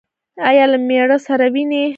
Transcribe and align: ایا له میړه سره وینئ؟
ایا 0.49 0.65
له 0.71 0.77
میړه 0.87 1.17
سره 1.27 1.45
وینئ؟ 1.53 1.85